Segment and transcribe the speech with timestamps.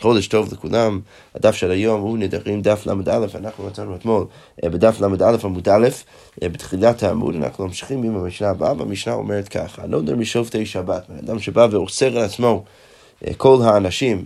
[0.00, 1.00] חודש טוב לכולם,
[1.34, 4.26] הדף של היום הוא נדרים דף ל"א, אנחנו מצאנו אתמול
[4.64, 5.88] בדף ל"א עמוד א',
[6.44, 11.66] בתחילת העמוד, אנחנו ממשיכים עם המשנה הבאה, והמשנה אומרת ככה, נודר משופטי שבת, אדם שבא
[11.70, 12.64] ואוסר על עצמו
[13.36, 14.24] כל האנשים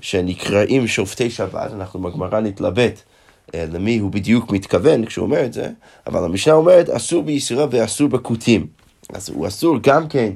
[0.00, 3.00] שנקראים שופטי שבת, אנחנו בגמרא נתלבט
[3.54, 5.68] למי הוא בדיוק מתכוון כשהוא אומר את זה,
[6.06, 8.66] אבל המשנה אומרת אסור בישראל ואסור בכותים.
[9.14, 10.32] אז הוא אסור גם כן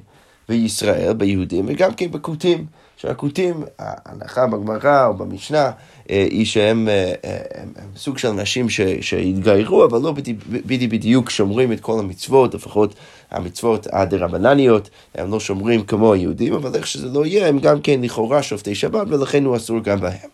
[0.48, 2.66] בישראל, ביהודים, וגם כן בכותים.
[2.96, 5.70] שהכותים, ההנחה בגמרא או במשנה,
[6.10, 8.66] אה, היא שהם אה, אה, הם, הם סוג של אנשים
[9.00, 12.94] שהתגיירו, אבל לא בדיוק, בדיוק שומרים את כל המצוות, לפחות
[13.30, 18.00] המצוות הדרבנניות, הם לא שומרים כמו היהודים, אבל איך שזה לא יהיה, הם גם כן
[18.02, 20.28] לכאורה שופטי שבת, ולכן הוא אסור גם בהם.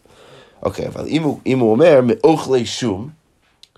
[0.62, 3.20] אוקיי, אבל אם הוא, אם הוא אומר מאוכלי שום,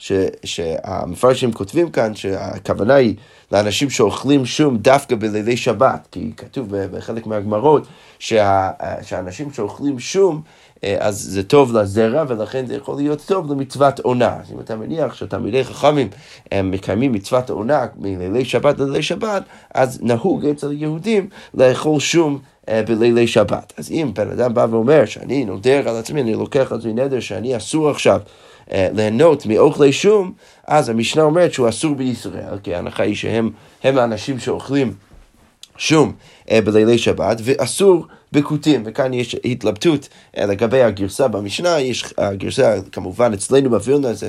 [0.03, 0.13] ש,
[0.45, 3.15] שהמפרשים כותבים כאן שהכוונה היא
[3.53, 7.87] לאנשים שאוכלים שום דווקא בלילי שבת, כי כתוב בחלק מהגמרות
[8.19, 8.71] שה,
[9.03, 10.43] שאנשים שאוכלים שום
[10.85, 14.37] אה, אז זה טוב לזרע ולכן זה יכול להיות טוב למצוות עונה.
[14.41, 16.09] אז אם אתה מניח שתלמידי חכמים
[16.53, 19.43] הם מקיימים מצוות עונה מלילי שבת ללילי שבת,
[19.75, 23.73] אז נהוג אצל יהודים לאכול שום אה, בלילי שבת.
[23.77, 27.21] אז אם בן אדם בא ואומר שאני נודר על עצמי, אני לוקח על עצמי נדר
[27.21, 28.21] שאני אסור עכשיו
[28.71, 30.33] ליהנות מאוכלי שום,
[30.67, 33.51] אז המשנה אומרת שהוא אסור בישראל, כי ההנחה היא שהם
[33.85, 34.95] האנשים שאוכלים
[35.77, 36.13] שום
[36.51, 43.33] אה, בלילי שבת, ואסור בכותים, וכאן יש התלבטות אה, לגבי הגרסה במשנה, יש הגרסה כמובן
[43.33, 44.29] אצלנו בווילנה זה,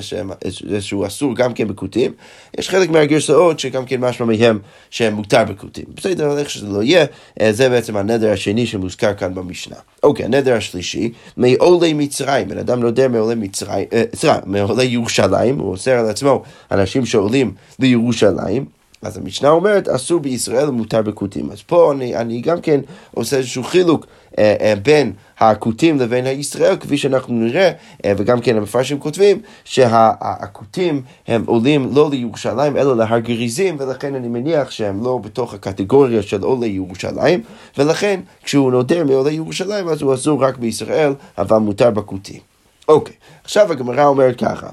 [0.68, 2.12] זה שהוא אסור גם כן בכותים,
[2.58, 4.58] יש חלק מהגרסאות שגם כן משמע מהם
[4.90, 5.84] שהם מותר בכותים.
[5.96, 7.04] בסדר, איך שזה לא יהיה,
[7.40, 9.76] אה, זה בעצם הנדר השני שמוזכר כאן במשנה.
[10.02, 15.92] אוקיי, הנדר השלישי, מעולי מצרים, בן אדם נודר מעולי מצרים, סליחה, מעולי ירושלים, הוא אוסר
[15.92, 18.83] על עצמו אנשים שעולים לירושלים.
[19.06, 21.50] אז המשנה אומרת, אסור בישראל ומותר בכותים.
[21.50, 22.80] אז פה אני, אני גם כן
[23.14, 24.06] עושה איזשהו חילוק
[24.38, 27.70] אה, אה, בין הכותים לבין הישראל, כפי שאנחנו נראה,
[28.04, 34.28] אה, וגם כן המפרשים כותבים, שהכותים הם עולים לא לירושלים, אלא להר גריזים, ולכן אני
[34.28, 37.40] מניח שהם לא בתוך הקטגוריה של עולי ירושלים,
[37.78, 42.40] ולכן כשהוא נודר מעולי ירושלים, אז הוא אסור רק בישראל, אבל מותר בכותים.
[42.88, 43.14] אוקיי,
[43.44, 44.68] עכשיו הגמרא אומרת ככה.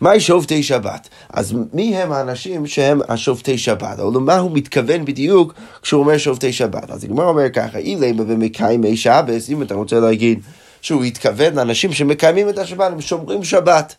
[0.00, 1.08] מהי שופטי שבת?
[1.32, 4.00] אז מי הם האנשים שהם השופטי שבת?
[4.00, 6.90] או למה הוא מתכוון בדיוק כשהוא אומר שופטי שבת?
[6.90, 10.40] אז הגמרא אומר ככה, אילמה במקיימי שבס, אם אתה רוצה להגיד
[10.80, 13.94] שהוא התכוון לאנשים שמקיימים את השבת, הם שומרים שבת.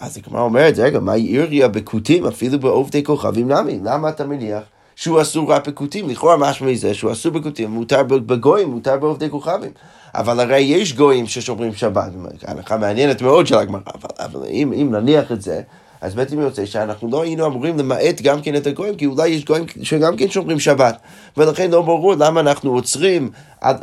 [0.00, 3.78] אז הגמרא אומרת, רגע, מה עיריה בכותים אפילו בעובדי כוכבים נמי?
[3.84, 4.62] למה אתה מניח?
[5.00, 9.70] שהוא אסור רק בכותים, לכאורה משמע מזה שהוא אסור בכותים, מותר בגויים, מותר בעובדי כוכבים.
[10.14, 12.12] אבל הרי יש גויים ששומרים שבת,
[12.42, 15.60] הנחה מעניינת מאוד של הגמרא, אבל, אבל אם, אם נניח את זה,
[16.00, 19.44] אז בעצם יוצא שאנחנו לא היינו אמורים למעט גם כן את הגויים, כי אולי יש
[19.44, 20.96] גויים שגם כן שומרים שבת,
[21.36, 23.30] ולכן לא ברור למה אנחנו עוצרים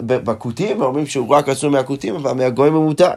[0.06, 3.12] בכותים ואומרים שהוא רק אסור מהכותים, אבל מהגויים הוא מותר.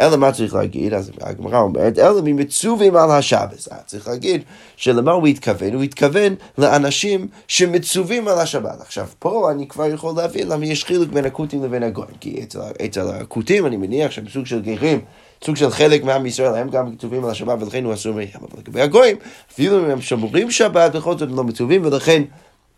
[0.00, 0.94] אלא מה צריך להגיד?
[0.94, 3.68] אז הגמרא אומרת, אלא ממצווים על השבס.
[3.86, 4.42] צריך להגיד
[4.76, 5.74] שלמה הוא התכוון?
[5.74, 8.80] הוא התכוון לאנשים שמצווים על השבת.
[8.80, 12.14] עכשיו, פה אני כבר יכול להבין למה יש חילוק בין הכותים לבין הגויים.
[12.20, 15.00] כי אצל, אצל הכותים אני מניח שהם סוג של גרים.
[15.44, 18.26] סוג של חלק מעם ישראל, הם גם מצווים על השבת ולכן הוא אסור מהם.
[18.34, 19.16] אבל לגבי הגויים,
[19.52, 22.22] אפילו אם הם שומרים שבת, בכל זאת הם לא מצווים ולכן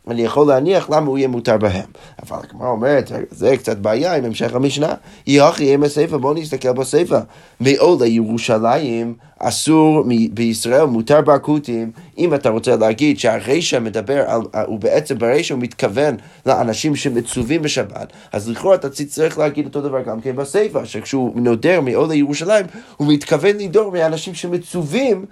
[0.09, 1.85] אני יכול להניח למה הוא יהיה מותר בהם.
[2.23, 4.95] אבל הגמרא אומרת, זה קצת בעיה עם המשך המשנה.
[5.27, 7.21] יהי הכי עם הספר, בואו נסתכל בספר.
[7.61, 11.91] מעולה ירושלים אסור בישראל, מותר באקוטים.
[12.19, 16.17] אם אתה רוצה להגיד שהרישא מדבר על, הוא בעצם ברישא הוא מתכוון
[16.47, 21.81] לאנשים שמצווים בשבת, אז לכאורה אתה צריך להגיד אותו דבר גם כן בספר, שכשהוא נודר
[21.81, 22.67] מעולה ירושלים,
[22.97, 25.25] הוא מתכוון לדור מאנשים שמצווים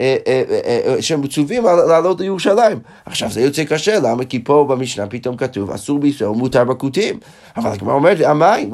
[0.00, 0.42] אה, אה,
[0.86, 2.78] אה, שהם מצווים לעלות לירושלים.
[3.06, 4.24] עכשיו זה יוצא קשה, למה?
[4.24, 7.18] כי פה במשנה פתאום כתוב אסור בישראל, מותר בכותים.
[7.56, 8.70] אבל הגמרא אומרת, עמי,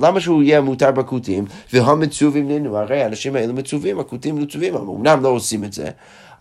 [0.00, 1.44] למה שהוא, יהיה מותר בכותים?
[1.72, 5.90] והמצווים לנו, הרי האנשים האלה מצווים, הכותים מצווים, הם אמנם לא עושים את זה.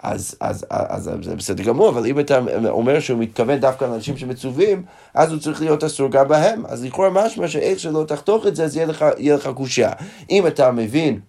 [0.04, 2.40] אז, אז, אז, אז זה בסדר גמור, אבל אם אתה
[2.70, 4.84] אומר שהוא מתכוון דווקא לאנשים שמצווים,
[5.14, 6.64] אז הוא צריך להיות אסור גם בהם.
[6.66, 8.78] אז לכאורה משמע שאיך שלא תחתוך את זה, אז
[9.18, 9.92] יהיה לך קושייה.
[10.30, 11.20] אם אתה מבין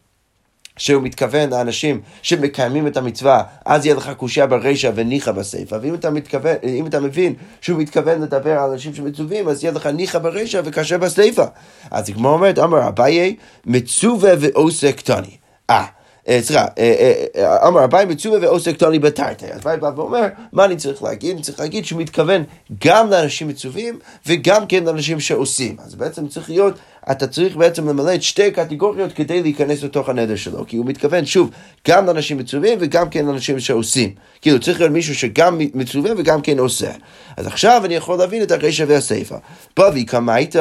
[0.77, 5.79] שהוא מתכוון לאנשים שמקיימים את המצווה, אז יהיה לך קושייה ברישא וניחא בסיפא.
[5.83, 6.57] ואם אתה, מתכוון,
[6.87, 11.45] אתה מבין שהוא מתכוון לדבר על אנשים שמצווים, אז יהיה לך ניחא ברישא וקשה בסיפא.
[11.91, 13.37] אז כמו אומרת, אמר אביי,
[13.67, 15.37] מצווה ועוסק קטני.
[15.71, 15.85] אה.
[16.29, 19.53] אה סליחה, אה, אה, אמר אביי מצווה ועוסק קטני בתרתי.
[19.53, 21.35] אז אביי בא ואומר, מה אני צריך להגיד?
[21.35, 22.45] אני צריך להגיד שהוא מתכוון
[22.85, 25.77] גם לאנשים מצווים וגם כן לאנשים שעושים.
[25.85, 26.79] אז בעצם צריך להיות
[27.11, 31.25] אתה צריך בעצם למלא את שתי קטגוריות כדי להיכנס לתוך הנדר שלו, כי הוא מתכוון,
[31.25, 31.51] שוב,
[31.89, 34.11] גם לאנשים מצווים וגם כן לאנשים שעושים.
[34.41, 36.91] כאילו, צריך להיות מישהו שגם מצווה וגם כן עושה.
[37.37, 39.37] אז עכשיו אני יכול להבין את הרישא והסיפא.
[39.79, 40.57] בבי קמית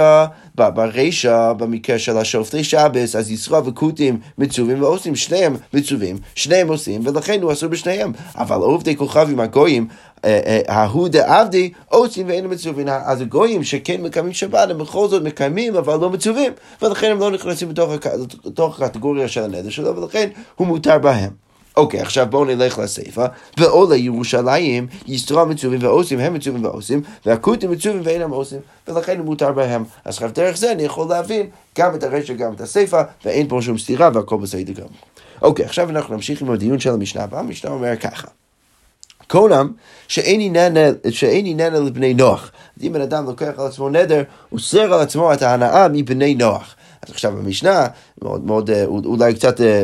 [0.55, 7.41] ברישא, במקרה של השופטי שבס, אז ישראל וכותים מצווים ועושים, שניהם מצווים, שניהם עושים, ולכן
[7.41, 8.11] הוא אסור בשניהם.
[8.35, 9.87] אבל עובדי כוכבים הגויים,
[10.67, 12.87] ההוא דעבדי עושים ואין מצווים.
[12.89, 17.31] אז הגויים שכן מקיימים שבת, הם בכל זאת מקיימים, אבל לא מצווים, ולכן הם לא
[17.31, 17.69] נכנסים
[18.45, 21.43] לתוך הקטגוריה של הנדר שלו, ולכן הוא מותר בהם.
[21.77, 23.25] אוקיי, okay, עכשיו בואו נלך לסיפא.
[23.59, 29.51] ועולה ירושלים, ישרה מצווים ועושים, הם מצווים ועושים, והכותים מצווים ואינם עושים, ולכן הוא מותר
[29.51, 29.83] בהם.
[30.05, 31.47] אז עכשיו דרך זה אני יכול להבין
[31.77, 34.89] גם את הרשע, גם את הסיפא, ואין פה שום סתירה והכל בסדר גמור.
[35.41, 38.27] אוקיי, okay, עכשיו אנחנו נמשיך עם הדיון של המשנה הבאה, המשנה אומר ככה.
[39.33, 39.71] קונם
[40.07, 40.41] שאין
[41.45, 42.51] עניין לבני נוח.
[42.77, 46.35] אז אם בן אדם לוקח על עצמו נדר, הוא סר על עצמו את ההנאה מבני
[46.35, 46.75] נוח.
[47.01, 47.87] אז עכשיו במשנה,
[48.21, 49.83] מאוד מאוד, אה, אולי קצת אה,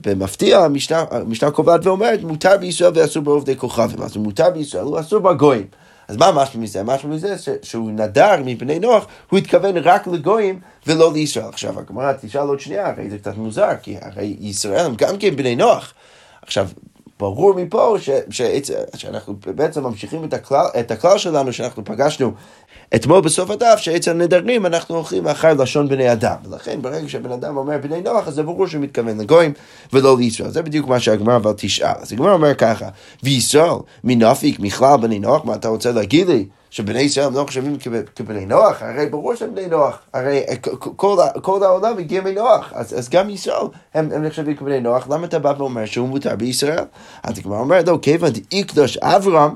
[0.00, 4.02] במפתיע, המשנה, המשנה קובעת ואומרת, מותר בישראל ואסור בעובדי כוכבים.
[4.02, 5.66] אז מותר בישראל, הוא אסור בגויים.
[6.08, 6.82] אז מה משהו מזה?
[6.82, 11.48] משהו מזה שהוא נדר מבני נוח, הוא התכוון רק לגויים ולא לישראל.
[11.48, 15.36] עכשיו הגמרא תשאל עוד שנייה, הרי זה קצת מוזר, כי הרי ישראל הם גם כן
[15.36, 15.94] בני נוח.
[16.42, 16.68] עכשיו,
[17.18, 18.42] ברור מפה ש, ש,
[18.96, 22.32] שאנחנו בעצם ממשיכים את הכלל, את הכלל שלנו שאנחנו פגשנו
[22.94, 26.36] אתמול בסוף הדף, שאצל נדרים אנחנו הולכים אחר לשון בני אדם.
[26.44, 29.52] ולכן ברגע שבן אדם אומר בני נוח, אז זה ברור שהוא מתכוון לגויים
[29.92, 30.50] ולא לישראל.
[30.50, 31.92] זה בדיוק מה שהגמרא אבל תשאל.
[32.00, 32.88] אז הגמרא אומר ככה,
[33.22, 36.46] וישראל מנפיק מכלל בני נוח, מה אתה רוצה להגיד לי?
[36.70, 37.76] שבני ישראל לא נחשבים
[38.16, 40.42] כבני נוח, הרי ברור שהם בני נוח, הרי
[40.96, 45.26] כל, כל העולם הגיע מנוח, אז, אז גם ישראל הם, הם נחשבים כבני נוח, למה
[45.26, 46.84] אתה בא ואומר שהוא מותר בישראל?
[47.22, 49.50] אז הגמרא אומרת, לא, כיוון דאיקדוש אברהם,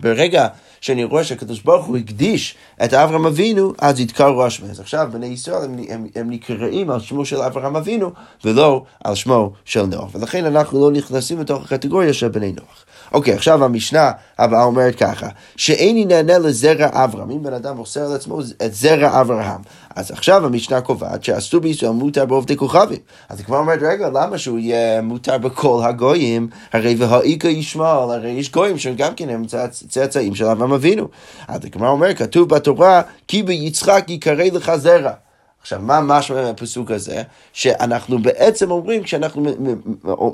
[0.00, 0.48] ברגע
[0.80, 2.54] שאני רואה שהקדוש ברוך הוא הקדיש
[2.84, 7.00] את אברהם אבינו, אז יתקר ראש אז עכשיו בני ישראל הם, הם, הם נקראים על
[7.00, 8.10] שמו של אברהם אבינו,
[8.44, 10.14] ולא על שמו של נוח.
[10.14, 12.84] ולכן אנחנו לא נכנסים לתוך הקטגוריה של בני נוח.
[13.12, 18.14] אוקיי, עכשיו המשנה הבאה אומרת ככה, שאיני נהנה לזרע אברהם, אם בן אדם עושה על
[18.14, 19.60] עצמו את זרע אברהם,
[19.96, 22.98] אז עכשיו המשנה קובעת שאסור בישראל מותר בעובדי כוכבים.
[23.28, 26.48] אז היא כבר אומרת, רגע, למה שהוא יהיה מותר בכל הגויים?
[26.72, 29.44] הרי והאיכא ישמעאל, הרי יש גויים שהם גם כן הם
[29.88, 31.08] צאצאים של אברהם אבינו.
[31.48, 35.12] אז היא כבר אומרת, כתוב בתורה, כי ביצחק יקרא לך זרע.
[35.66, 37.22] עכשיו, מה משמע מהפסוק הזה?
[37.52, 39.46] שאנחנו בעצם אומרים, כשאנחנו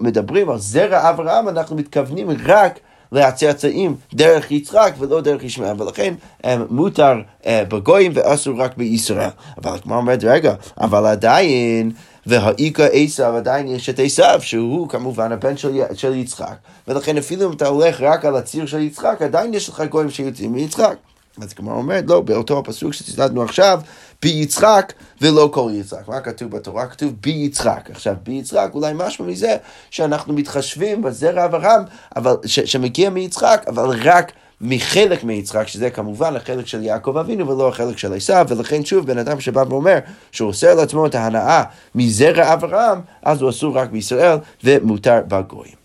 [0.01, 2.79] מדברים על זרע אברהם, אנחנו מתכוונים רק
[3.13, 6.15] להצאצאים דרך יצחק ולא דרך ישמעאל, ולכן
[6.45, 9.29] הם מותר אה, בגויים ואסור רק בישראל.
[9.63, 11.91] אבל כמו אומרת, רגע, אבל עדיין...
[12.27, 16.55] והאיכא עשיו, עדיין יש את עשיו, שהוא כמובן הבן של, של יצחק.
[16.89, 20.53] ולכן אפילו אם אתה הולך רק על הציר של יצחק, עדיין יש לך גויים שיוצאים
[20.53, 20.97] מיצחק.
[21.41, 23.81] אז כמו אומרת, לא, באותו הפסוק שציטטנו עכשיו,
[24.23, 26.09] בי יצחק ולא כל יצחק.
[26.09, 26.87] מה כתוב בתורה?
[26.87, 27.89] כתוב בי יצחק.
[27.91, 29.57] עכשיו, בי יצחק, אולי משהו מזה
[29.91, 31.83] שאנחנו מתחשבים בזרע אברהם,
[32.17, 37.69] אבל, ש, שמגיע מיצחק, אבל רק מחלק מיצחק, שזה כמובן החלק של יעקב אבינו ולא
[37.69, 39.99] החלק של עשיו, ולכן שוב, בן אדם שבא ואומר
[40.33, 41.63] שהוא עושה לעצמו את ההנאה
[41.95, 45.83] מזרע אברהם, אז הוא אסור רק בישראל ומותר בגויים.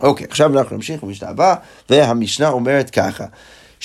[0.00, 1.54] אוקיי, עכשיו אנחנו נמשיך במשנה הבאה,
[1.90, 3.24] והמשנה אומרת ככה.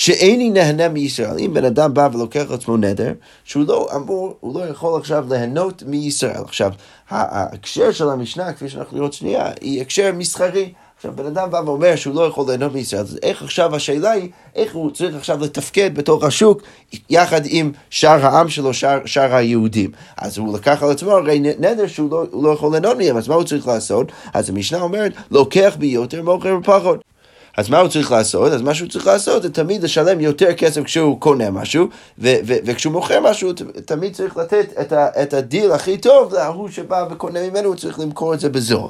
[0.02, 1.38] שאיני נהנה מישראל.
[1.38, 3.12] אם בן אדם בא ולוקח לעצמו נדר,
[3.44, 6.42] שהוא לא אמור, הוא לא יכול עכשיו ליהנות מישראל.
[6.44, 6.72] עכשיו,
[7.10, 10.72] ההקשר של המשנה, כפי שאנחנו נראות שנייה, היא הקשר מסחרי.
[10.96, 14.30] עכשיו, בן אדם בא ואומר שהוא לא יכול ליהנות מישראל, אז איך עכשיו השאלה היא,
[14.56, 16.62] איך הוא צריך עכשיו לתפקד בתוך השוק
[17.10, 19.90] יחד עם שאר העם שלו, שאר, שאר היהודים.
[20.16, 23.34] אז הוא לקח על עצמו הרי נדר שהוא לא, לא יכול ליהנות מהם, אז מה
[23.34, 24.12] הוא צריך לעשות?
[24.34, 27.11] אז המשנה אומרת, לוקח ביותר, מוכר בפחות.
[27.56, 28.52] אז מה הוא צריך לעשות?
[28.52, 31.86] אז מה שהוא צריך לעשות זה תמיד לשלם יותר כסף כשהוא קונה משהו,
[32.18, 33.52] ו- ו- וכשהוא מוכר משהו,
[33.84, 37.98] תמיד צריך לתת את, ה- את הדיל הכי טוב להוא שבא וקונה ממנו, הוא צריך
[38.00, 38.88] למכור את זה בזול.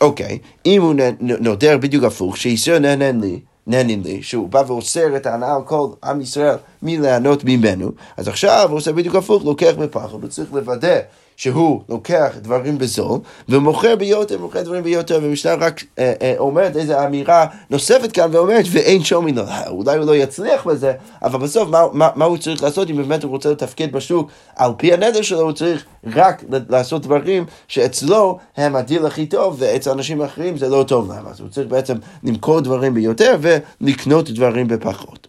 [0.00, 5.26] אוקיי, אם הוא נודר בדיוק הפוך, שישראל נהנן לי, נהנים לי, שהוא בא ואוסר את
[5.26, 10.12] ההנאה על כל עם ישראל מליהנות ממנו, אז עכשיו הוא עושה בדיוק הפוך, לוקח בפחות,
[10.12, 10.98] הוא צריך לוודא
[11.38, 17.04] שהוא לוקח דברים בזול ומוכר ביותר, מוכר דברים ביותר, ומשנה רק אה, אה, אומרת איזו
[17.04, 20.92] אמירה נוספת כאן ואומרת ואין שומין לו, אולי הוא לא יצליח בזה,
[21.22, 24.30] אבל בסוף מה, מה, מה הוא צריך לעשות אם באמת הוא רוצה לתפקד בשוק?
[24.56, 29.90] על פי הנדר שלו, הוא צריך רק לעשות דברים שאצלו הם הדיל הכי טוב ואצל
[29.90, 34.68] אנשים אחרים זה לא טוב להם, אז הוא צריך בעצם למכור דברים ביותר ולקנות דברים
[34.68, 35.27] בפחות.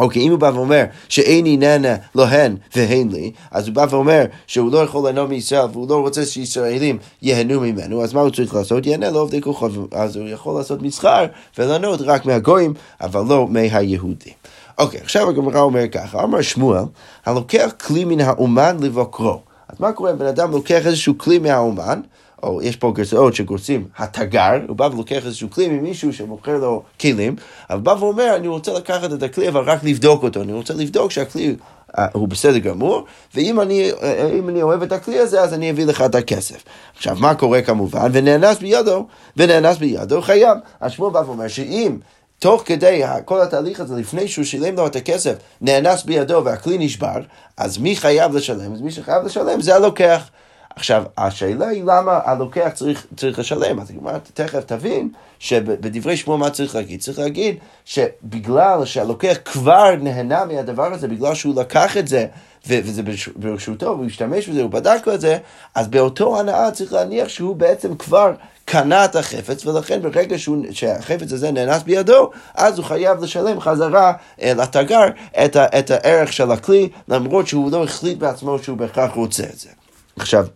[0.00, 4.24] אוקיי, אם הוא בא ואומר שאיני נהנה לא הן והן לי, אז הוא בא ואומר
[4.46, 8.54] שהוא לא יכול ליהנות מישראל והוא לא רוצה שישראלים ייהנו ממנו, אז מה הוא צריך
[8.54, 8.86] לעשות?
[8.86, 11.26] ייהנה לעובדי כוחות, אז הוא יכול לעשות מסחר
[11.58, 14.32] וליהנות רק מהגויים, אבל לא מהיהודים.
[14.78, 16.84] אוקיי, עכשיו הגמרא אומר ככה, אמר שמואל,
[17.26, 19.40] הלוקח כלי מן האומן לבקרו.
[19.68, 22.00] אז מה קורה אם בן אדם לוקח איזשהו כלי מהאומן,
[22.42, 27.36] או יש פה גרסאות שגורסים התגר, הוא בא ולוקח איזשהו כלי ממישהו שמוכר לו כלים,
[27.70, 31.10] אבל בא ואומר, אני רוצה לקחת את הכלי, אבל רק לבדוק אותו, אני רוצה לבדוק
[31.10, 31.56] שהכלי
[31.98, 33.04] אה, הוא בסדר גמור,
[33.34, 36.64] ואם אני, אה, אני אוהב את הכלי הזה, אז אני אביא לך את הכסף.
[36.96, 38.10] עכשיו, מה קורה כמובן?
[38.12, 39.06] ונאנס בידו,
[39.36, 40.58] ונאנס בידו חייב.
[40.80, 41.98] אז שמואל בא ואומר שאם
[42.38, 47.20] תוך כדי כל התהליך הזה, לפני שהוא שילם לו את הכסף, נאנס בידו והכלי נשבר,
[47.56, 48.72] אז מי חייב לשלם?
[48.72, 50.30] אז מי שחייב לשלם זה הלוקח.
[50.76, 53.80] עכשיו, השאלה היא למה הלוקח צריך, צריך לשלם.
[53.80, 55.08] אז הגמרא תכף תבין
[55.38, 57.00] שבדברי שמוע מה צריך להגיד?
[57.00, 62.26] צריך להגיד שבגלל שהלוקח כבר נהנה מהדבר הזה, בגלל שהוא לקח את זה,
[62.66, 63.02] וזה
[63.36, 65.38] ברשותו, והוא השתמש בזה, הוא בדק את זה,
[65.74, 68.32] אז באותו הנאה צריך להניח שהוא בעצם כבר
[68.64, 74.12] קנה את החפץ, ולכן ברגע שהוא, שהחפץ הזה נאנס בידו, אז הוא חייב לשלם חזרה
[74.42, 75.04] אה, לתגר
[75.44, 79.58] את, ה, את הערך של הכלי, למרות שהוא לא החליט בעצמו שהוא בהכרח רוצה את
[79.58, 79.68] זה.
[80.16, 80.46] עכשיו,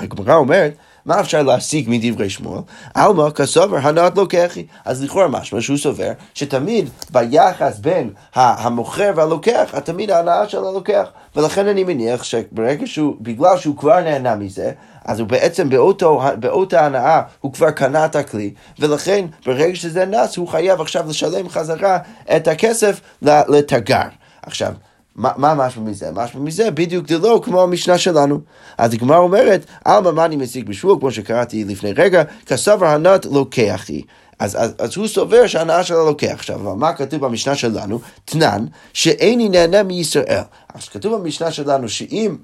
[0.00, 0.72] הגמרא אומרת,
[1.06, 2.60] מה אפשר להסיק מדברי שמואל?
[2.94, 4.66] עלמא כסובר הנעת לוקחי.
[4.84, 11.08] אז לכאורה משמע שהוא סובר שתמיד ביחס בין המוכר והלוקח, תמיד ההנאה של הלוקח.
[11.36, 14.72] ולכן אני מניח שברגע שהוא, בגלל שהוא כבר נהנה מזה,
[15.04, 20.36] אז הוא בעצם באותו, באותה הנאה הוא כבר קנה את הכלי, ולכן ברגע שזה נס
[20.36, 21.98] הוא חייב עכשיו לשלם חזרה
[22.36, 24.08] את הכסף לתגר.
[24.42, 24.72] עכשיו,
[25.20, 26.10] מה משמע מזה?
[26.14, 28.40] משמע מזה בדיוק דלא כמו המשנה שלנו.
[28.78, 34.02] אז הגמרא אומרת, עלמא מה אני משיג בשבוע, כמו שקראתי לפני רגע, כסבר הנת לוקחי.
[34.38, 36.32] אז, אז, אז הוא סובר שהנאה שלו לוקח.
[36.32, 38.00] עכשיו, אבל מה כתוב במשנה שלנו?
[38.24, 40.42] תנן, שאיני נהנה מישראל.
[40.74, 42.36] אז כתוב במשנה שלנו שאם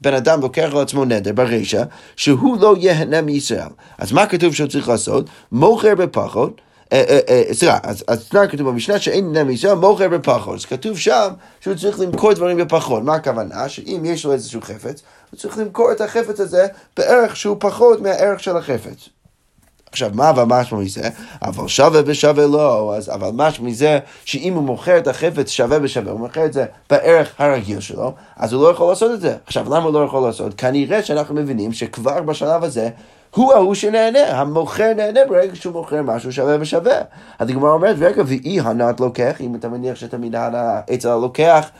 [0.00, 1.82] בן אדם לוקח על עצמו נדר ברישא,
[2.16, 3.68] שהוא לא ייהנה מישראל.
[3.98, 5.26] אז מה כתוב שהוא צריך לעשות?
[5.52, 6.60] מוכר בפחות.
[6.92, 10.58] אה, אה, אה, סליחה, אז תנאי כתוב במשנה שאין עניין מישראל מוכר בפחות.
[10.58, 11.28] אז כתוב שם
[11.60, 13.02] שהוא צריך למכור דברים בפחות.
[13.02, 13.68] מה הכוונה?
[13.68, 18.40] שאם יש לו איזשהו חפץ, הוא צריך למכור את החפץ הזה בערך שהוא פחות מהערך
[18.40, 19.08] של החפץ.
[19.90, 21.08] עכשיו, מה אבל משמע מזה?
[21.42, 26.12] אבל שווה בשווה לא, אז אבל משמע מזה שאם הוא מוכר את החפץ שווה בשווה,
[26.12, 29.36] הוא מוכר את זה בערך הרגיל שלו, אז הוא לא יכול לעשות את זה.
[29.46, 30.54] עכשיו, למה הוא לא יכול לעשות?
[30.56, 32.90] כנראה שאנחנו מבינים שכבר בשלב הזה
[33.34, 37.00] הוא ההוא שנהנה, המוכר נהנה ברגע שהוא מוכר משהו שווה ושווה.
[37.38, 41.70] אז הגמרא אומרת, רגע, ואי הנעת לוקח, אם אתה מניח שתמיד ההנאה אצל הלוקח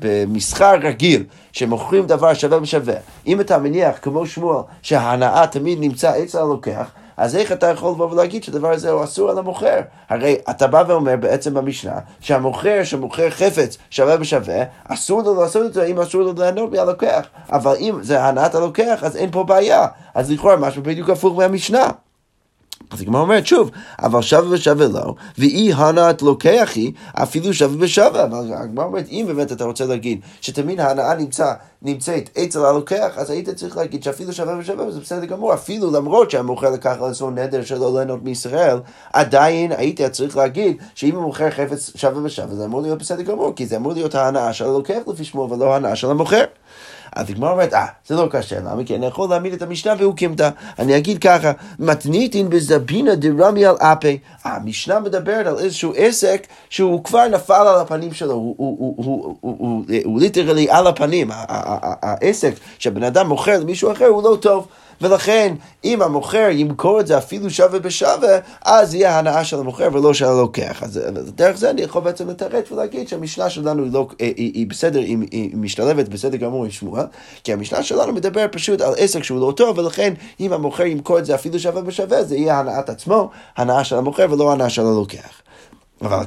[0.00, 2.94] במסחר רגיל, שמוכרים דבר שווה ושווה.
[3.26, 8.10] אם אתה מניח, כמו שמואל, שההנאה תמיד נמצא אצל הלוקח, אז איך אתה יכול לבוא
[8.10, 9.80] ולהגיד שהדבר הזה הוא אסור על המוכר?
[10.08, 15.74] הרי אתה בא ואומר בעצם במשנה שהמוכר שמוכר חפץ שווה בשווה, אסור לו לעשות את
[15.74, 17.26] זה אם אסור לו ליהנות מהלוקח.
[17.52, 19.86] אבל אם זה הנעת הלוקח, אז אין פה בעיה.
[20.14, 21.86] אז לכאורה משהו בדיוק הפוך מהמשנה.
[22.94, 28.24] אז הגמרא אומרת שוב, אבל שווה ושווה לא, ואי הנעת לוקחי, אפילו שווה בשווה.
[28.24, 33.30] אבל הגמרא אומרת, אם באמת אתה רוצה להגיד שתמיד ההנאה נמצא, נמצאת אצל הלוקח, אז
[33.30, 37.30] היית צריך להגיד שאפילו שווה ושווה, וזה בסדר גמור, אפילו למרות שהמוכר לקח על עצמו
[37.30, 38.78] נדר שלא ליהנות מישראל,
[39.12, 43.52] עדיין היית צריך להגיד שאם הוא מוכר חפץ שווה ושווה, זה אמור להיות בסדר גמור,
[43.56, 46.44] כי זה אמור להיות ההנאה של הלוקח לפי שמו, ולא ההנאה של המוכר.
[47.12, 48.84] אז הגמרא אומרת, אה, זה לא קשה, למה?
[48.86, 50.50] כי אני יכול להעמיד את המשנה והוא קימתה.
[50.78, 54.18] אני אגיד ככה, מתניתין בזבינה דרמי על אפי.
[54.44, 58.54] המשנה מדברת על איזשהו עסק שהוא כבר נפל על הפנים שלו,
[60.04, 61.30] הוא ליטרלי על הפנים.
[62.02, 64.66] העסק שבן אדם מוכר למישהו אחר הוא לא טוב.
[65.00, 70.14] ולכן, אם המוכר ימכור את זה אפילו שווה בשווה, אז יהיה הנאה של המוכר ולא
[70.14, 70.82] של הלוקח.
[70.82, 71.00] אז
[71.34, 75.00] דרך זה אני יכול בעצם לתרץ ולהגיד שהמשנה שלנו היא, לא, היא, היא, היא בסדר,
[75.00, 77.04] היא, היא משתלבת בסדר גמור עם שמועה,
[77.44, 81.24] כי המשנה שלנו מדבר פשוט על עסק שהוא לא טוב, ולכן אם המוכר ימכור את
[81.24, 85.42] זה אפילו שווה בשווה, זה יהיה הנאת עצמו, הנאה של המוכר ולא הנאה של הלוקח.
[86.02, 86.18] אבל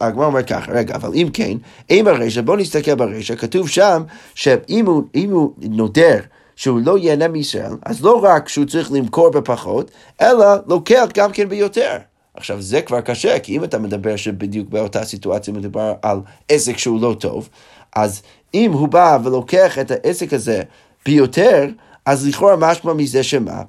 [0.00, 1.56] הגמרא אומר ככה, רגע, אבל אם כן,
[1.90, 4.02] אם הרשע, בואו נסתכל ברשע, כתוב שם
[4.34, 5.02] שאם הוא,
[5.32, 6.18] הוא נודר
[6.62, 9.90] שהוא לא ייהנה מישראל, אז לא רק שהוא צריך למכור בפחות,
[10.20, 11.96] אלא לוקח גם כן ביותר.
[12.34, 17.00] עכשיו זה כבר קשה, כי אם אתה מדבר שבדיוק באותה סיטואציה מדובר על עסק שהוא
[17.00, 17.48] לא טוב,
[17.96, 18.22] אז
[18.54, 20.62] אם הוא בא ולוקח את העסק הזה
[21.06, 21.66] ביותר,
[22.06, 23.62] אז לכאורה משמע מזה שמה?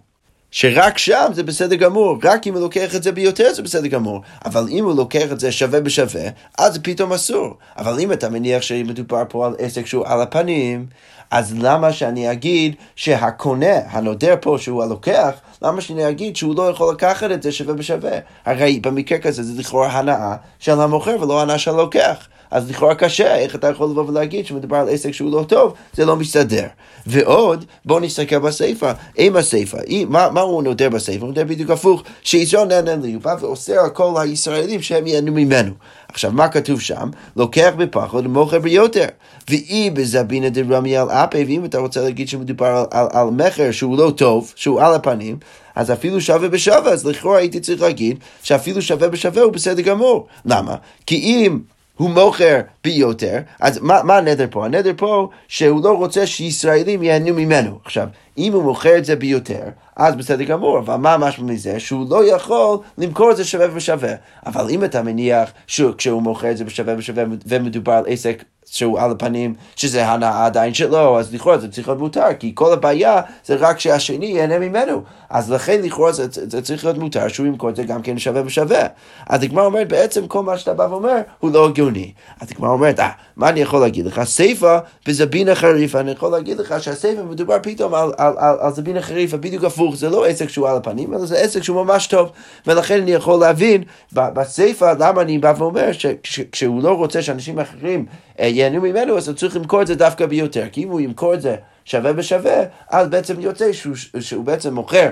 [0.51, 4.21] שרק שם זה בסדר גמור, רק אם הוא לוקח את זה ביותר זה בסדר גמור,
[4.45, 7.57] אבל אם הוא לוקח את זה שווה בשווה, אז פתאום אסור.
[7.77, 10.85] אבל אם אתה מניח שמדובר פה על עסק שהוא על הפנים,
[11.33, 16.93] אז למה שאני אגיד שהקונה, הנודר פה שהוא הלוקח, למה שאני אגיד שהוא לא יכול
[16.93, 18.11] לקחת את זה שווה בשווה?
[18.45, 22.27] הרי במקרה כזה זה לכאורה הנאה של המוכר ולא הנאה של הלוקח.
[22.53, 26.05] אז לכאורה קשה, איך אתה יכול לבוא ולהגיד שמדובר על עסק שהוא לא טוב, זה
[26.05, 26.65] לא מסתדר.
[27.07, 31.21] ועוד, בואו נסתכל בסיפא, עם הסיפא, מה, מה הוא נודר בסיפא?
[31.21, 35.31] הוא נודר בדיוק הפוך, שישראל נהנה לי, הוא בא ואוסר על כל הישראלים שהם ייהנו
[35.31, 35.71] ממנו.
[36.07, 37.09] עכשיו, מה כתוב שם?
[37.35, 39.05] לוקח בפחד ומוכר ביותר.
[39.49, 43.97] ואי בזבינה דרמי על אפי, ואם אתה רוצה להגיד שמדובר על, על, על מכר שהוא
[43.97, 45.37] לא טוב, שהוא על הפנים,
[45.75, 50.27] אז אפילו שווה בשווה, אז לכאורה הייתי צריך להגיד שאפילו שווה בשווה הוא בסדר גמור.
[50.45, 50.75] למה?
[51.05, 51.59] כי אם
[51.97, 54.65] הוא מוכר ביותר, אז מה, מה הנדר פה?
[54.65, 57.79] הנדר פה שהוא לא רוצה שישראלים ייהנו ממנו.
[57.85, 58.07] עכשיו,
[58.37, 59.63] אם הוא מוכר את זה ביותר,
[59.95, 61.79] אז בסדר גמור, אבל מה משמע מזה?
[61.79, 64.13] שהוא לא יכול למכור את זה שווה בשווה.
[64.45, 69.11] אבל אם אתה מניח שכשהוא מוכר את זה בשווה בשווה ומדובר על עסק שהוא על
[69.11, 73.55] הפנים, שזה הנאה עדיין שלו, אז לכאורה זה צריך להיות מותר, כי כל הבעיה זה
[73.55, 75.03] רק שהשני ייהנה ממנו.
[75.29, 78.43] אז לכן לכאורה זה, זה, צריך להיות מותר שהוא ימכור את זה גם כן שווה
[78.43, 78.87] בשווה.
[79.29, 82.11] אז הגמרא אומרת, בעצם כל מה שאתה בא ואומר הוא לא הגיוני.
[82.41, 84.23] אז הגמרא אומרת, אה, מה אני יכול להגיד לך?
[84.23, 89.01] סיפא בזבינה חריפה, אני יכול להגיד לך שהסיפא מדובר פתאום על, על, על, על זבינה
[89.01, 92.31] חריפה בדיוק הפוך, זה לא עסק שהוא על הפנים, אלא זה עסק שהוא ממש טוב.
[92.67, 95.89] ולכן אני יכול להבין בסיפא למה אני בא ואומר
[96.23, 98.05] שכשהוא לא רוצה שאנשים אחרים
[98.39, 100.65] אה, ייהנו ממנו, אז הוא צריך למכור את זה דווקא ביותר.
[100.71, 105.09] כי אם הוא ימכור את זה שווה בשווה, אז בעצם יוצא שהוא, שהוא בעצם מוכר.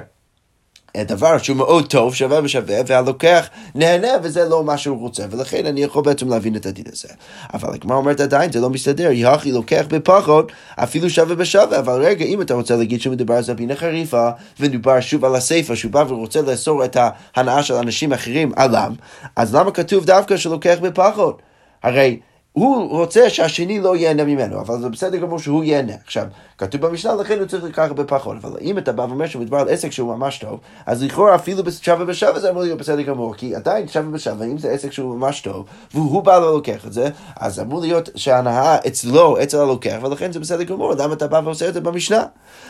[0.98, 5.84] דבר שהוא מאוד טוב, שווה ושווה, והלוקח נהנה וזה לא מה שהוא רוצה, ולכן אני
[5.84, 7.08] יכול בעצם להבין את הדין הזה.
[7.54, 12.26] אבל הגמרא אומרת עדיין, זה לא מסתדר, יחי לוקח בפחות, אפילו שווה בשווה, אבל רגע,
[12.26, 14.30] אם אתה רוצה להגיד שמדובר על זבינה חריפה,
[14.60, 16.98] ודובר שוב על הסיפה, שהוא בא ורוצה לאסור את
[17.36, 18.92] ההנאה של אנשים אחרים עליו,
[19.36, 21.42] אז למה כתוב דווקא שלוקח בפחות?
[21.84, 22.20] הרי
[22.54, 25.94] הוא רוצה שהשני לא ייהנה ממנו, אבל זה בסדר גמור שהוא ייהנה.
[26.06, 26.26] עכשיו,
[26.58, 28.38] כתוב במשנה, לכן הוא צריך לקחת בפחות.
[28.42, 32.06] אבל אם אתה בא ואומר שמדובר על עסק שהוא ממש טוב, אז לכאורה אפילו בשווה
[32.06, 35.42] בשווה זה אמור להיות בסדר גמור, כי עדיין שווה בשווה, אם זה עסק שהוא ממש
[35.42, 40.40] טוב, והוא בא ולוקח את זה, אז אמור להיות שההנאה אצלו, אצל הלוקח, ולכן זה
[40.40, 42.24] בסדר גמור, למה אתה בא ועושה את זה במשנה?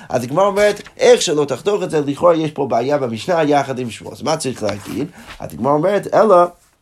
[0.10, 3.90] אז הגמרא אומרת, איך שלא תחתוך את זה, לכאורה יש פה בעיה במשנה יחד עם
[3.90, 4.12] שמו.
[4.12, 5.08] אז מה צריך להגיד?
[5.40, 6.36] אז הגמרא אומרת, אלא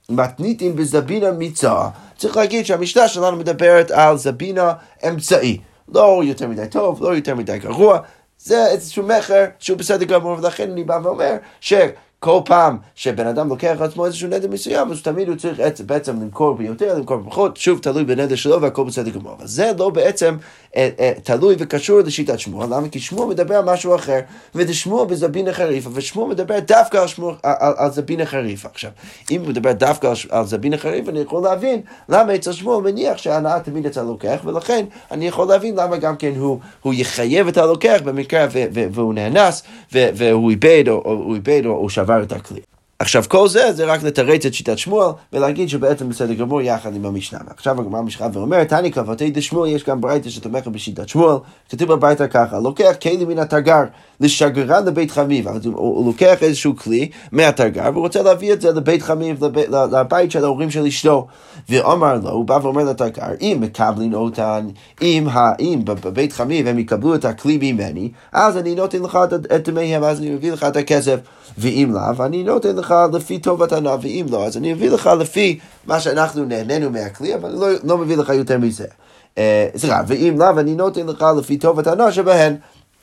[0.09, 1.87] מתניתים בזבינה מיצה.
[2.17, 4.73] צריך להגיד שהמשנה שלנו מדברת על זבינה
[5.07, 5.57] אמצעי.
[5.93, 7.99] לא יותר מדי טוב, לא יותר מדי גרוע.
[8.39, 11.73] זה איזשהו מכר שהוא בסדר גמור, ולכן אני בא ואומר ש...
[12.19, 16.55] כל פעם שבן אדם לוקח לעצמו איזשהו נדר מסוים, אז תמיד הוא צריך בעצם למכור
[16.55, 19.33] ביותר, למכור בפחות, שוב תלוי בנדר שלו והכל בסדר גמור.
[19.37, 20.37] אבל זה לא בעצם
[20.75, 22.89] אה, אה, תלוי וקשור לשיטת שמוע, למה?
[22.89, 24.19] כי שמוע מדבר על משהו אחר,
[24.55, 28.69] ושמוע בזבינה חריפה, ושמוע מדבר דווקא על, שמוע, על, על, על זבינה חריפה.
[28.73, 28.91] עכשיו,
[29.31, 33.17] אם הוא מדבר דווקא על, על זבינה חריפה, אני יכול להבין למה אצל שמוע מניח
[33.17, 37.57] שההנאה תמיד אצל הלוקח, ולכן אני יכול להבין למה גם כן הוא, הוא יחייב את
[37.57, 41.89] הלוקח במקרה ו, ו, והוא נאנס, ו, והוא איבד או, או, או, איבד, או, או
[42.09, 42.59] שבר את הכלי.
[42.99, 47.05] עכשיו כל זה זה רק לתרץ את שיטת שמואל ולהגיד שבעצם בסדר גמור יחד עם
[47.05, 47.39] המשנה.
[47.47, 51.37] עכשיו הגמרא משחה ואומרת, תני כבתי דשמואל יש גם ברייתא שתומכת בשיטת שמואל,
[51.69, 53.83] כתוב בברייתא ככה, לוקח כלי מן התגר
[54.19, 59.43] לשגרן לבית חמיב, הוא לוקח איזשהו כלי מהתגר והוא רוצה להביא את זה לבית חמיב,
[59.91, 61.27] לבית של ההורים של אשתו.
[61.69, 64.67] ואומר לו, הוא בא ואומר לתגר, אם מקבלים אותן,
[65.01, 65.27] אם,
[65.59, 69.19] אם בבית חמיב הם יקבלו את הכלי ממני, אז אני נותן לך
[69.55, 71.19] את דמיהם, אז אני מביא לך את הכסף.
[71.57, 75.59] ואם לאו, אני נותן לך לפי טובת הנאה, ואם לא, אז אני אביא לך לפי
[75.85, 78.85] מה שאנחנו נהנינו מהכלי, אבל אני לא, לא מביא לך יותר מזה.
[79.77, 82.55] סליחה, ואם לאו, אני נותן לך לפי טובת הנאה שבהן.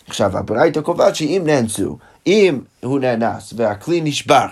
[0.09, 4.47] עכשיו, הברייתא קובעת שאם נאנסו, אם הוא נאנס והכלי נשבר,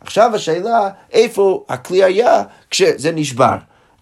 [0.00, 3.56] עכשיו השאלה, איפה הכלי היה כשזה נשבר?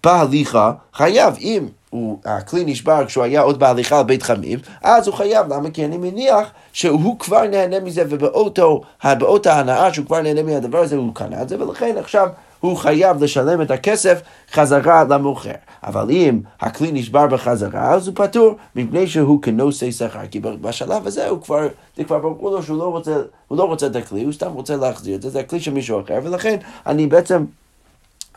[0.04, 5.14] בהליכה חייב, אם הוא, הכלי נשבר כשהוא היה עוד בהליכה על בית חמים, אז הוא
[5.14, 5.70] חייב, למה?
[5.70, 10.96] כי אני מניח שהוא כבר נהנה מזה, ובאותו, באותה הנאה שהוא כבר נהנה מהדבר הזה,
[10.96, 12.28] הוא קנה את זה, ולכן עכשיו
[12.60, 14.20] הוא חייב לשלם את הכסף
[14.52, 15.50] חזרה למוכר.
[15.82, 20.26] אבל אם הכלי נשבר בחזרה, אז הוא פטור, מפני שהוא כנושא שכר.
[20.30, 23.16] כי בשלב הזה הוא כבר, זה כבר ברור לו שהוא לא רוצה,
[23.48, 26.00] הוא לא רוצה את הכלי, הוא סתם רוצה להחזיר את זה, זה הכלי של מישהו
[26.00, 27.44] אחר, ולכן אני בעצם...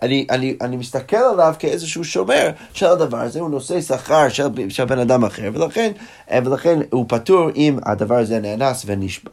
[0.01, 4.85] אני, אני, אני מסתכל עליו כאיזשהו שומר של הדבר הזה, הוא נושא שכר של, של
[4.85, 5.91] בן אדם אחר, ולכן,
[6.31, 9.31] ולכן הוא פטור אם הדבר הזה נאנס ונשבר.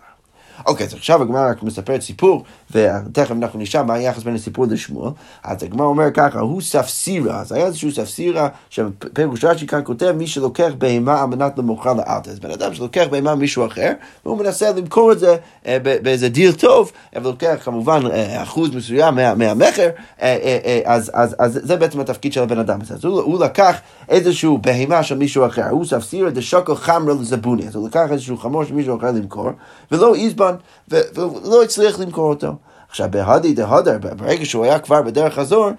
[0.67, 5.11] אוקיי, אז עכשיו הגמרא רק מספרת סיפור, ותכף אנחנו נשאל מה היחס בין הסיפור לשמואל.
[5.45, 10.27] אז הגמרא אומר ככה, הוא ספסירה, אז היה איזשהו ספסירה, שפירוש רש"י כאן כותב, מי
[10.27, 12.31] שלוקח בהמה על מנת למוכר לאלתר.
[12.31, 13.93] אז בן אדם שלוקח בהמה ממישהו אחר,
[14.25, 19.15] והוא מנסה למכור את זה אה, באיזה דיל טוב, אבל לוקח כמובן אה, אחוז מסוים
[19.15, 19.89] מה, מהמכר,
[20.23, 21.11] אה, אז,
[21.49, 22.79] זה בעצם התפקיד של הבן אדם.
[22.91, 23.77] אז הוא, הוא לקח
[24.09, 28.65] איזשהו בהמה של מישהו אחר, הוא ספסירה דשוקו חמרה לזבוני, אז הוא לקח איזשהו חמור
[28.65, 29.51] של מישהו אחר למכור,
[29.93, 30.55] ולא איזבן,
[30.89, 32.58] ולא הצליח למכור אותו.
[32.89, 35.71] עכשיו, בהדי דהדר, ברגע שהוא היה כבר בדרך חזור,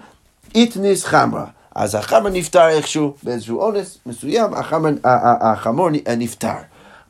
[0.54, 1.44] איתניס חמרה.
[1.74, 6.54] אז החמר נפטר איכשהו, באיזשהו אונס מסוים, החמר, החמור נפטר.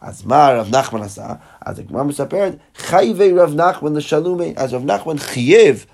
[0.00, 1.26] אז מה רב נחמן עשה?
[1.66, 5.84] אז הגמרא מספרת, חייבי רב נחמן לשלומי, אז רב נחמן חייב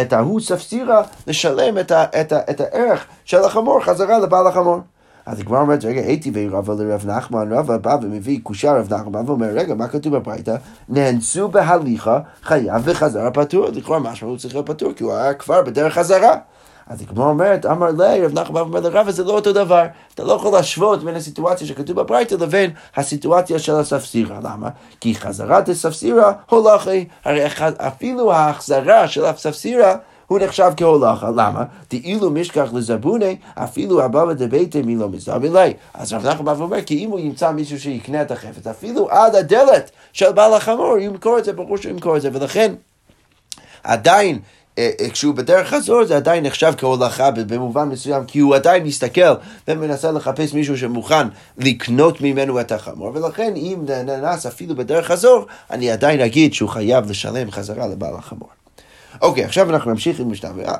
[0.00, 4.80] את ההוא ספסירה לשלם את, ה, את, ה, את הערך של החמור חזרה לבעל החמור.
[5.28, 9.46] אז הגמרא אומרת, רגע, הייתי ורבא לרב נחמן, רבא בא ומביא קושה רב נחמן, ואומר,
[9.46, 10.56] רגע, מה כתוב בברייתא?
[10.88, 13.66] נאנסו בהליכה, חייב וחזר פטור.
[13.72, 16.36] לכאורה משמע הוא צריך להיות פטור, כי הוא היה כבר בדרך חזרה.
[16.86, 19.84] אז הגמרא אומרת, אמר לי, רב נחמן אומר לרבא, זה לא אותו דבר.
[20.14, 24.38] אתה לא יכול להשוות בין הסיטואציה שכתוב בברייתא לבין הסיטואציה של הספסירה.
[24.42, 24.68] למה?
[25.00, 27.04] כי חזרת הספסירה הולכי.
[27.24, 27.46] הרי
[27.78, 29.94] אפילו ההחזרה של הספסירה
[30.28, 31.64] הוא נחשב כהולכה, למה?
[31.90, 35.74] דאילו משכח לזבוני, אפילו הבבא דביתא מלא מזבין לי.
[35.94, 39.34] אז רב נחמן בא ואומר, כי אם הוא ימצא מישהו שיקנה את החפץ, אפילו עד
[39.34, 42.74] הדלת של בעל החמור, הוא ימכור את זה, ברור שהוא ימכור את זה, ולכן
[43.84, 44.38] עדיין
[44.78, 49.34] אה, אה, כשהוא בדרך חזור זה עדיין נחשב כהולכה במובן מסוים, כי הוא עדיין מסתכל
[49.68, 55.90] ומנסה לחפש מישהו שמוכן לקנות ממנו את החמור, ולכן אם ננס אפילו בדרך חזור, אני
[55.90, 58.57] עדיין אגיד שהוא חייב לשלם חזרה לבעל החמור.
[59.22, 60.30] אוקיי, עכשיו אנחנו נמשיך עם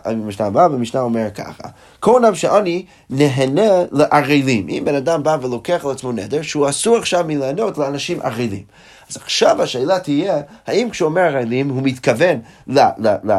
[0.06, 1.68] המשנה הבאה, והמשנה אומר ככה:
[2.00, 4.68] כל שאני נהנה לערלים.
[4.68, 8.62] אם בן אדם בא ולוקח על עצמו נדר, שהוא אסור עכשיו מלענות לאנשים ערלים.
[9.10, 12.40] אז עכשיו השאלה תהיה, האם כשהוא אומר ערלים הוא מתכוון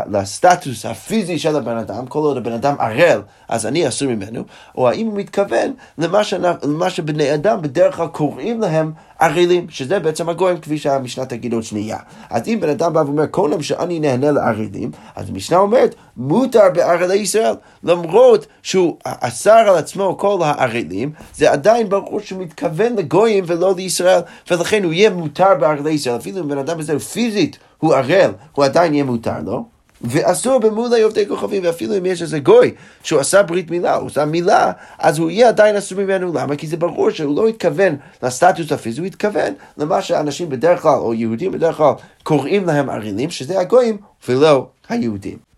[0.09, 4.43] לסטטוס הפיזי של הבן אדם, כל עוד הבן אדם ערל, אז אני אסור ממנו,
[4.75, 9.99] או האם הוא מתכוון למה, שנה, למה שבני אדם בדרך כלל קוראים להם ערלים, שזה
[9.99, 11.97] בעצם הגויים כפי שהמשנה תגיד עוד שנייה.
[12.29, 16.69] אז אם בן אדם בא ואומר, כל יום שאני נהנה לערלים, אז המשנה אומרת, מותר
[16.73, 17.53] בערלי ישראל,
[17.83, 24.21] למרות שהוא אסר על עצמו כל הערלים, זה עדיין ברור שהוא מתכוון לגויים ולא לישראל,
[24.51, 28.65] ולכן הוא יהיה מותר בערלי ישראל, אפילו אם בן אדם הזה פיזית הוא ערל, הוא
[28.65, 29.65] עדיין יהיה מותר לו.
[30.01, 34.25] ואסור במולי עובדי כוכבים, ואפילו אם יש איזה גוי שהוא עשה ברית מילה, הוא עשה
[34.25, 36.33] מילה, אז הוא יהיה עדיין אסור ממנו.
[36.33, 36.55] למה?
[36.55, 41.13] כי זה ברור שהוא לא התכוון לסטטוס הפיזי, הוא התכוון למה שאנשים בדרך כלל, או
[41.13, 45.48] יהודים בדרך כלל, קוראים להם ערילים, שזה הגויים ולא היהודים.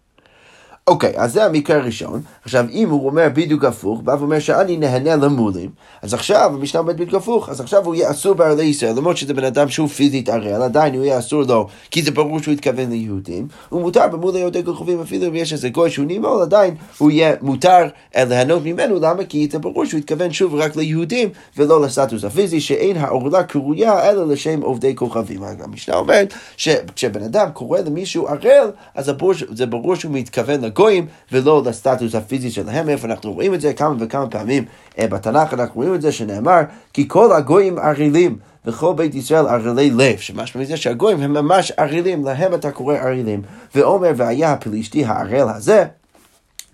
[0.88, 2.22] אוקיי, אז זה המקרה הראשון.
[2.44, 5.70] עכשיו, אם הוא אומר בדיוק הפוך, בא ואומר שאני נהנה למולים,
[6.02, 9.34] אז עכשיו המשנה עומד בדיוק הפוך, אז עכשיו הוא יהיה אסור בערלי ישראל, למרות שזה
[9.34, 12.90] בן אדם שהוא פיזית ערל, עדיין הוא יהיה אסור לו, כי זה ברור שהוא התכוון
[12.90, 17.12] ליהודים, הוא מותר במולי יהודי כוכבים, אפילו אם יש איזה גוי שהוא נימול, עדיין הוא
[17.12, 19.24] יהיה מותר ליהנות ממנו, למה?
[19.24, 24.28] כי זה ברור שהוא התכוון שוב רק ליהודים, ולא לסטטוס הפיזי, שאין העורלה קרויה אלא
[24.28, 25.44] לשם עובדי כוכבים.
[25.44, 29.12] המשנה אומרת שכשבן אדם קורא למישהו ערל, אז
[29.52, 33.96] זה ברור שהוא מתכוון לגויים ולא לסטטוס הפיזי שלהם, איפה אנחנו רואים את זה כמה
[34.00, 34.66] וכמה פעמים
[35.00, 36.62] אה, בתנ"ך, אנחנו רואים את זה שנאמר,
[36.94, 38.38] כי כל הגויים ערלים.
[38.66, 43.42] וכל בית ישראל ערלי לב, שמשמע מזה שהגויים הם ממש ערלים, להם אתה קורא ערלים.
[43.76, 45.86] ואומר, והיה הפלישתי הערל הזה,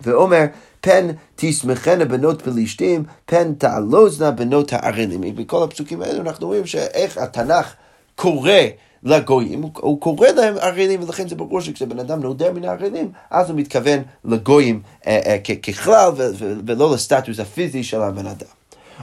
[0.01, 0.45] ואומר,
[0.81, 5.35] פן תשמחנה בנות פלישתים, פן תעלוזנה בנות הערלים.
[5.35, 7.73] בכל הפסוקים האלו אנחנו רואים שאיך התנ"ך
[8.15, 8.51] קורא
[9.07, 13.49] לגויים, הוא, הוא קורא להם ערלים, ולכן זה ברור שכשבן אדם נודר מן הערלים, אז
[13.49, 18.47] הוא מתכוון לגויים אה, אה, ככלל, ו, ו, ולא לסטטוס הפיזי של הבן אדם.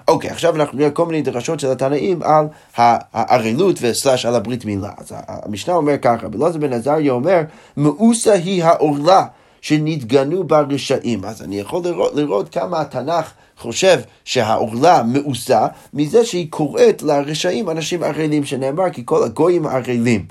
[0.09, 4.91] אוקיי, עכשיו אנחנו נראה כל מיני דרשות של התנאים על הערלות וסלש על הברית מילה.
[4.99, 7.41] אז המשנה אומר ככה, בלעזר בן עזריה אומר,
[7.77, 9.27] מאוסה היא העורלה.
[9.65, 11.25] שנתגנו בה רשעים.
[11.25, 18.03] אז אני יכול לראות, לראות כמה התנ"ך חושב שהעורלה מאוסה מזה שהיא קוראת לרשעים אנשים
[18.03, 20.27] ערלים, שנאמר כי כל הגויים ערלים.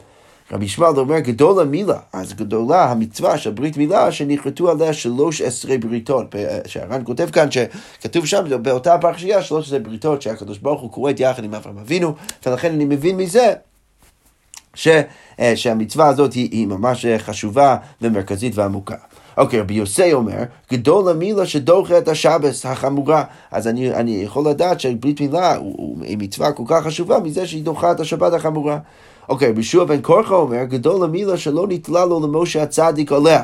[0.52, 5.78] רבי ישמעאל אומר גדול המילה, אז גדולה המצווה של ברית מילה שנכרתו עליה שלוש עשרה
[5.78, 6.36] בריתות,
[6.68, 11.44] שהר"ן כותב כאן שכתוב שם באותה פרשייה שלוש עשרה בריתות שהקדוש ברוך הוא קוראת יחד
[11.44, 13.54] עם אברהם אבינו, ולכן אני מבין מזה
[14.76, 14.88] ש,
[15.40, 18.96] אה, שהמצווה הזאת היא, היא ממש חשובה ומרכזית ועמוקה.
[19.38, 23.24] אוקיי, רבי יוסי אומר, גדול המילה שדוחה את השבס החמורה.
[23.52, 25.58] אז אני, אני יכול לדעת שברית מילה
[26.02, 28.78] היא מצווה כל כך חשובה מזה שהיא דוחה את השבת החמורה.
[29.30, 33.44] אוקיי, רבי שוע בן קורחה אומר, גדול המילה שלא נתלה לו למשה הצדיק עליה.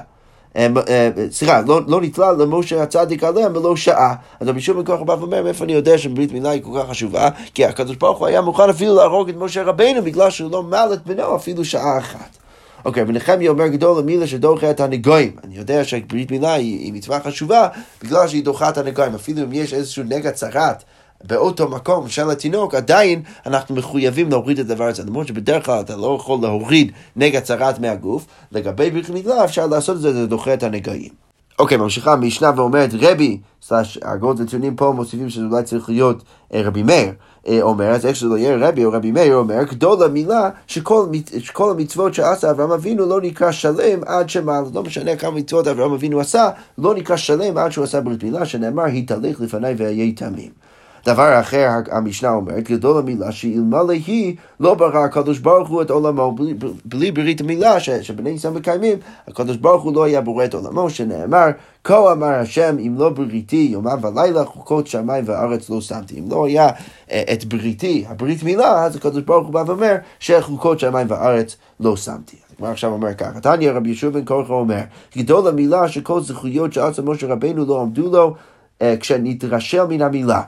[0.55, 4.15] אה, אה, סליחה, לא, לא נתלה למשה הצדיק עליה מלא שעה.
[4.39, 7.29] אז רבי שוב מכוח הבא ואומר, מאיפה אני יודע שברית מילה היא כל כך חשובה?
[7.53, 10.89] כי הקדוש ברוך הוא היה מוכן אפילו להרוג את משה רבינו בגלל שהוא לא מל
[10.93, 12.38] את בנו אפילו שעה אחת.
[12.85, 15.35] אוקיי, ונחמיה אומר גדול המילה שדוחה את הנגויים.
[15.43, 17.67] אני יודע שברית מילה היא, היא מצווה חשובה
[18.03, 19.15] בגלל שהיא דוחה את הנגויים.
[19.15, 20.83] אפילו אם יש איזשהו נגע צרת
[21.23, 25.03] באותו מקום של התינוק, עדיין אנחנו מחויבים להוריד את הדבר הזה.
[25.03, 29.95] למרות שבדרך כלל אתה לא יכול להוריד נגע צרת מהגוף, לגבי ברית מילה אפשר לעשות
[29.95, 31.28] את זה, זה דוחה את הנגעים.
[31.59, 36.61] אוקיי, ממשיכה המשנה ואומרת, רבי, סלש, הגות נתונים פה מוסיפים שזה אולי צריך להיות אה,
[36.63, 37.11] רבי מאיר.
[37.47, 41.05] אה, אומר, אז איך שזה לא יהיה רבי או רבי מאיר אומר, גדול המילה שכל,
[41.39, 45.91] שכל המצוות שעשה אברהם אבינו לא נקרא שלם עד שמעל, לא משנה כמה מצוות אברהם
[45.91, 50.68] אבינו עשה, לא נקרא שלם עד שהוא עשה ברית מילה, שנאמר, התהלך לפניי ואהיה תמים.
[51.05, 56.31] דבר אחר, המשנה אומרת, גדול המילה שאלמלא היא לא ברא הקדוש ברוך הוא את עולמו
[56.31, 56.53] בלי,
[56.85, 60.89] בלי ברית המילה ש, שבני ישראל מקיימים, הקדוש ברוך הוא לא היה בורא את עולמו,
[60.89, 61.47] שנאמר,
[61.83, 66.19] כה אמר השם אם לא בריתי יומם ולילה חוקות שמיים וארץ לא שמתי.
[66.19, 66.69] אם לא היה
[67.11, 71.95] אה, את בריתי, הברית מילה, אז הקדוש ברוך הוא בא ואומר שחוקות שמיים וארץ לא
[71.95, 72.37] שמתי.
[72.57, 74.81] כבר עכשיו אומר ככה, תניא רבי ישוע בן קורחה אומר,
[75.17, 78.35] גדול המילה שכל זכויות שעשה משה רבנו לא עמדו לו
[78.81, 80.41] אה, כשנתרשל מן המילה.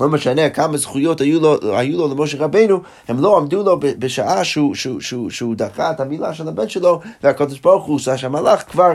[0.00, 4.44] לא משנה כמה זכויות היו לו, היו לו למשה רבנו, הם לא עמדו לו בשעה
[4.44, 8.92] שהוא, שהוא, שהוא, שהוא דחה את המילה של הבן שלו, והקדוש ברוך הוא, שהמלאך כבר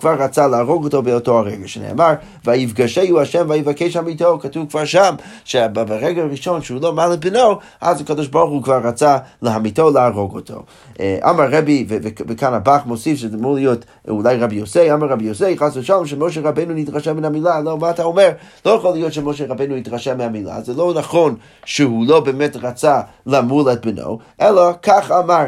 [0.00, 6.22] כבר רצה להרוג אותו באותו הרגע, שנאמר, ויפגשהו השם ויבקש עמיתו, כתוב כבר שם, שברגע
[6.22, 10.62] הראשון שהוא לא מעל את בנו, אז הקדוש ברוך הוא כבר רצה להמיתו, להרוג אותו.
[11.00, 11.86] אה, אמר רבי,
[12.28, 16.40] וכאן הבח מוסיף שזה אמור להיות אולי רבי יוסי, אמר רבי יוסי, חס ושלום, שמשה
[16.40, 18.30] רבנו נתרשם מן המילה, לא, מה אתה אומר?
[18.66, 23.72] לא יכול להיות שמשה רבנו יתרשם מהמילה, זה לא נכון שהוא לא באמת רצה למול
[23.72, 25.44] את בנו, אלא כך אמר.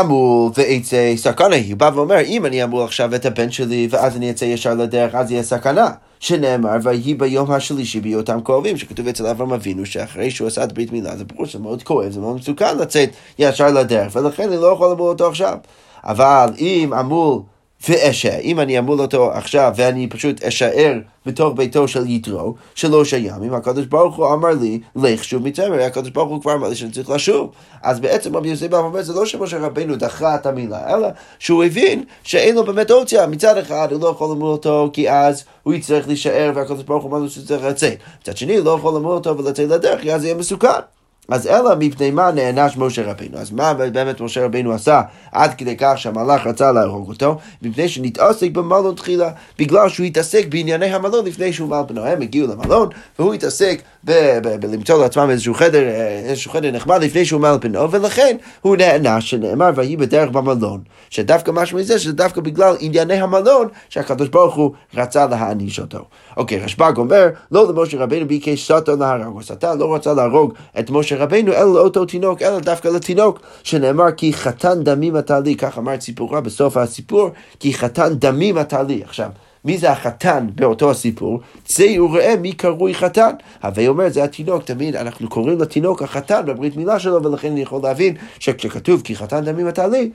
[0.00, 1.72] אמור ואצא סכנה היא.
[1.72, 5.14] הוא בא ואומר, אם אני אמור עכשיו את הבן שלי ואז אני אצא ישר לדרך,
[5.14, 5.90] אז יהיה סכנה.
[6.20, 10.92] שנאמר, ויהי ביום השלישי בהיותם כואבים, שכתוב אצל אברהם אבינו, שאחרי שהוא עשה את ברית
[10.92, 14.66] מילה, זה ברור שזה מאוד כואב, זה מאוד מסוכן לצאת ישר לדרך, ולכן אני לא
[14.66, 15.58] יכול למול אותו עכשיו.
[16.04, 17.44] אבל אם אמור
[17.88, 23.54] ואשע, אם אני אמול אותו עכשיו ואני פשוט אשאר בתוך ביתו של יתרו שלושה ימים,
[23.54, 26.90] הקדוש ברוך הוא אמר לי, לך שוב מצמר, הקדוש ברוך הוא כבר אמר לי שאני
[26.90, 27.50] צריך לשוב.
[27.82, 31.64] אז בעצם רבי יוסי בא ואומר, זה לא שמשה רבנו דחה את המילה, אלא שהוא
[31.64, 33.26] הבין שאין לו באמת אופציה.
[33.26, 37.10] מצד אחד הוא לא יכול למול אותו כי אז הוא יצטרך להישאר והקדוש ברוך הוא
[37.10, 37.98] אמר לו שצריך לצאת.
[38.22, 40.99] מצד שני הוא לא יכול למול אותו ולצאת לדרך כי אז יהיה מסוכן.
[41.28, 43.38] אז אלא מפני מה נענש משה רבינו.
[43.38, 45.02] אז מה באמת משה רבינו עשה
[45.32, 47.38] עד כדי כך שהמלאך רצה להרוג אותו?
[47.62, 52.04] מפני שנתעסק במלון תחילה, בגלל שהוא התעסק בענייני המלון לפני שהוא מעל פנו.
[52.04, 53.82] הם הגיעו למלון, והוא התעסק
[54.60, 55.82] בלמצוא לעצמם איזשהו חדר,
[56.24, 60.80] איזשהו חדר נחמד לפני שהוא מעל פנו, ולכן הוא נענש, שנאמר ויהי בדרך במלון.
[61.10, 65.98] שדווקא משהו מזה, שזה דווקא בגלל ענייני המלון, שהקדוש ברוך הוא רצה להעניש אותו.
[66.36, 71.09] אוקיי, רשב"ג אומר, לא למשה רבינו ביקש סטו להרוג, השטן לא רצה להרוג את משה
[71.16, 75.96] רבינו, אלא לאותו תינוק, אלא דווקא לתינוק, שנאמר כי חתן דמים אתה לי, כך אמר
[75.96, 79.02] ציפורה בסוף הסיפור, כי חתן דמים אתה לי.
[79.04, 79.30] עכשיו,
[79.64, 81.40] מי זה החתן באותו הסיפור?
[81.64, 83.30] צא וראה מי קרוי חתן.
[83.62, 87.80] הווי אומר, זה התינוק, תמיד אנחנו קוראים לתינוק החתן בברית מילה שלו, ולכן אני יכול
[87.82, 90.10] להבין שכשכתוב כי חתן דמים אתה לי,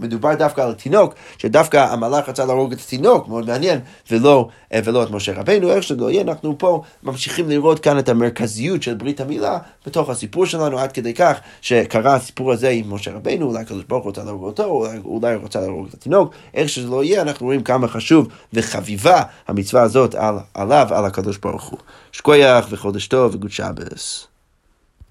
[0.00, 3.80] מדובר דווקא על התינוק, שדווקא המלאך רצה להרוג את התינוק, מאוד מעניין,
[4.10, 8.08] ולא, אה, ולא את משה רבנו, איך שלא יהיה, אנחנו פה ממשיכים לראות כאן את
[8.08, 13.14] המרכזיות של ברית המילה בתוך הסיפור שלנו, עד כדי כך שקרה הסיפור הזה עם משה
[13.14, 16.34] רבנו, אולי הקדוש ברוך הוא רוצה להרוג אותו, אולי, אולי הוא רוצה להרוג את התינוק,
[16.54, 21.38] איך שזה לא יהיה, אנחנו רואים כמה חשוב וחביבה המצווה הזאת על, עליו, על הקדוש
[21.38, 21.78] ברוך הוא.
[22.12, 24.35] שקוייך וחודש טוב וגוד שבס.